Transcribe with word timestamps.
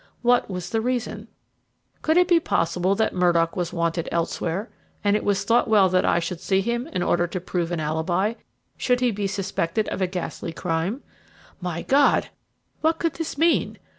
What 0.23 0.49
was 0.49 0.71
the 0.71 0.81
reason? 0.81 1.27
Could 2.01 2.17
it 2.17 2.27
be 2.27 2.39
possible 2.39 2.95
that 2.95 3.13
Murdock 3.13 3.55
was 3.55 3.71
wanted 3.71 4.09
elsewhere, 4.11 4.71
and 5.03 5.15
it 5.15 5.23
was 5.23 5.43
thought 5.43 5.67
well 5.67 5.89
that 5.89 6.03
I 6.05 6.17
should 6.17 6.41
see 6.41 6.61
him 6.61 6.87
in 6.87 7.03
order 7.03 7.27
to 7.27 7.39
prove 7.39 7.71
an 7.71 7.79
alibi, 7.79 8.33
should 8.77 8.99
he 8.99 9.11
be 9.11 9.27
suspected 9.27 9.87
of 9.89 10.01
a 10.01 10.07
ghastly 10.07 10.53
crime? 10.53 11.03
My 11.61 11.83
God! 11.83 12.29
what 12.79 12.97
could 12.97 13.13
this 13.13 13.37
mean? 13.37 13.77